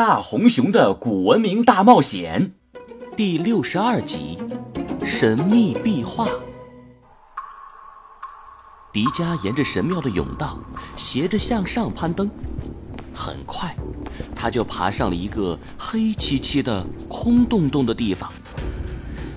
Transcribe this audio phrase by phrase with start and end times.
[0.00, 2.54] 大红熊的古文明大冒险
[3.18, 4.38] 第六十二集：
[5.04, 6.26] 神秘壁画。
[8.94, 10.58] 迪迦沿着神庙的甬道，
[10.96, 12.30] 斜着向上攀登。
[13.14, 13.76] 很快，
[14.34, 18.32] 他就爬上了一个黑漆漆的、空洞洞的地方。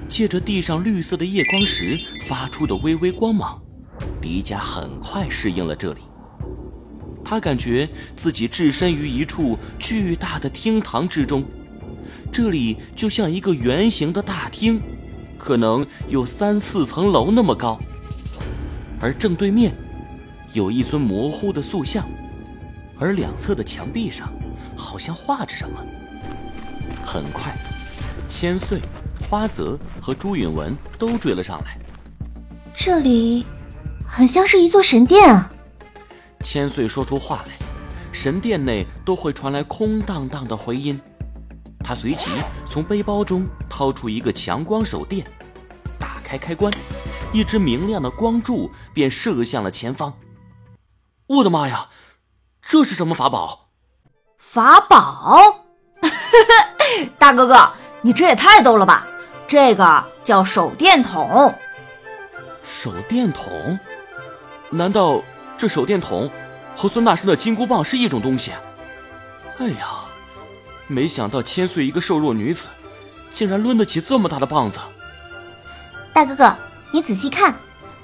[0.08, 3.62] 借着地上绿色的夜光石发出的微微光芒，
[4.22, 6.00] 迪迦很快适应了这里。
[7.24, 11.44] 他感觉自己置身于一处巨大的厅堂之中，
[12.32, 14.82] 这里就像一个圆形的大厅，
[15.38, 17.80] 可能有三四层楼那么高。
[19.00, 19.74] 而正对面，
[20.54, 22.08] 有一尊模糊的塑像，
[23.00, 24.32] 而两侧的墙壁上
[24.76, 25.76] 好像画着什么。
[27.06, 27.56] 很快，
[28.30, 28.80] 千岁。
[29.30, 31.78] 花泽和朱允文都追了上来。
[32.76, 33.46] 这里
[34.06, 35.53] 很像是一座神殿啊！
[36.44, 37.54] 千岁说出话来，
[38.12, 41.00] 神殿内都会传来空荡荡的回音。
[41.84, 42.30] 他随即
[42.68, 45.26] 从背包中掏出一个强光手电，
[46.00, 46.72] 打开开关，
[47.32, 50.14] 一支明亮的光柱便射向了前方。
[51.28, 51.90] 我的妈呀，
[52.62, 53.70] 这是什么法宝？
[54.38, 55.66] 法宝？
[57.18, 59.08] 大哥哥，你这也太逗了吧！
[59.48, 61.54] 这个叫手电筒。
[62.64, 63.80] 手电筒？
[64.70, 65.22] 难道
[65.58, 66.30] 这手电筒
[66.76, 68.52] 和孙大圣的金箍棒是一种东西？
[69.60, 69.88] 哎呀，
[70.88, 72.68] 没想到千岁一个瘦弱女子，
[73.32, 74.80] 竟然抡得起这么大的棒子。
[76.14, 76.56] 大哥哥，
[76.92, 77.56] 你仔细看，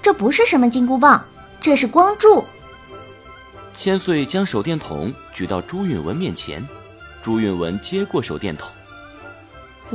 [0.01, 1.25] 这不是什么金箍棒，
[1.59, 2.45] 这是光柱。
[3.73, 6.67] 千岁将手电筒举到朱允文面前，
[7.23, 8.69] 朱允文接过手电筒。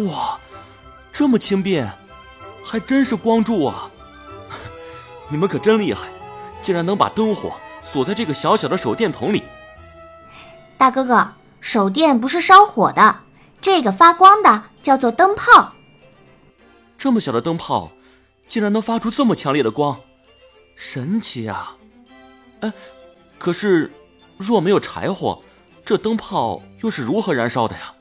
[0.07, 0.39] 哇！
[1.13, 1.89] 这么轻便，
[2.65, 3.89] 还真是光柱啊！
[5.31, 6.09] 你们可真厉害，
[6.61, 7.53] 竟然能把灯火
[7.85, 9.45] 锁在这个小小的手电筒里。
[10.77, 11.29] 大哥哥，
[11.61, 13.21] 手电不是烧火的，
[13.61, 15.73] 这个发光的叫做灯泡。
[16.99, 17.93] 这么小的灯泡，
[18.49, 20.01] 竟然能发出这么强烈的光，
[20.75, 21.77] 神奇啊！
[22.61, 22.73] 哎，
[23.39, 23.93] 可是
[24.39, 25.41] 若没有柴火，
[25.85, 27.93] 这灯泡又是如何燃烧的呀？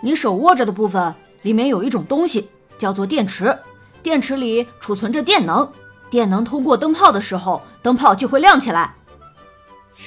[0.00, 1.14] 你手握着的部分。
[1.42, 3.56] 里面有一种东西叫做电池，
[4.02, 5.70] 电池里储存着电能，
[6.10, 8.94] 电能通过灯泡的时候，灯泡就会亮起来。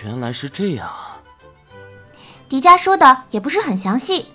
[0.04, 1.18] 原来是这样啊！
[2.48, 4.28] 迪迦说的也不是很详细。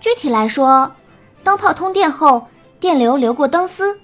[0.00, 0.92] 具体来说，
[1.44, 2.46] 灯泡通电后，
[2.80, 3.98] 电流流过灯丝，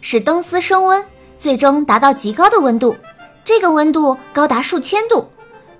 [0.00, 1.04] 使灯丝升温，
[1.38, 2.96] 最终达到极高的温度。
[3.44, 5.30] 这个温度高达数千度，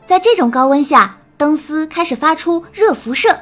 [0.07, 3.41] 在这种高温下，灯丝开始发出热辐射，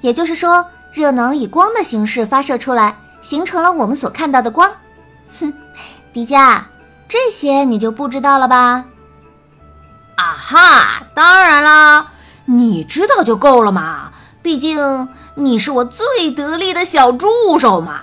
[0.00, 0.66] 也就是说。
[0.94, 4.70] 热能以光的形式发射出来，形成了我们所看到的光。
[5.40, 5.50] 哼，
[6.12, 6.62] 迪迦，
[7.08, 8.84] 这些你就不知道了吧？
[10.16, 12.12] 啊哈，当然啦，
[12.44, 14.12] 你知道就够了嘛，
[14.42, 18.02] 毕竟你是我最得力的小助手嘛。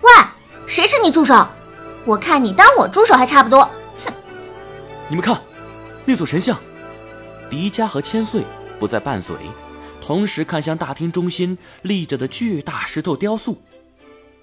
[0.00, 0.10] 喂，
[0.66, 1.46] 谁是你助手？
[2.06, 3.68] 我看你当我助手还差不多。
[4.06, 4.12] 哼！
[5.08, 5.38] 你们看，
[6.06, 6.56] 那座神像，
[7.50, 8.42] 迪迦和千岁
[8.78, 9.36] 不再拌嘴。
[10.02, 13.60] 同时看向大厅中心立着的巨大石头雕塑，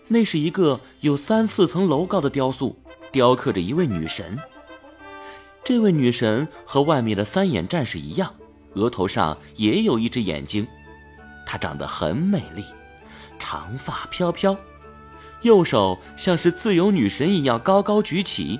[0.07, 2.77] 那是一个有三四层楼高的雕塑，
[3.11, 4.37] 雕刻着一位女神。
[5.63, 8.33] 这位女神和外面的三眼战士一样，
[8.75, 10.65] 额头上也有一只眼睛。
[11.45, 12.63] 她长得很美丽，
[13.37, 14.55] 长发飘飘，
[15.41, 18.57] 右手像是自由女神一样高高举起，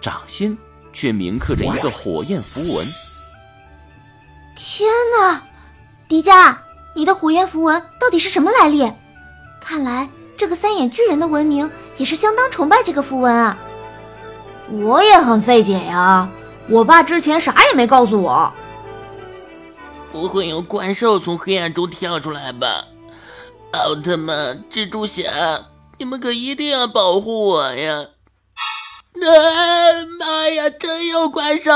[0.00, 0.58] 掌心
[0.92, 2.86] 却铭刻着一个火焰符文。
[4.56, 5.44] 天哪！
[6.08, 6.56] 迪迦，
[6.96, 8.92] 你的火焰符文到底是什么来历？
[9.60, 10.08] 看来
[10.40, 13.58] 这个三眼巨人的文明也是相当崇拜这个符文啊！
[14.70, 16.26] 我也很费解呀，
[16.66, 18.50] 我爸之前啥也没告诉我。
[20.10, 22.86] 不会有怪兽从黑暗中跳出来吧？
[23.72, 25.30] 奥特曼、蜘蛛侠，
[25.98, 27.96] 你们可一定要保护我呀！
[27.98, 28.64] 啊
[30.18, 31.70] 妈呀，真有怪兽！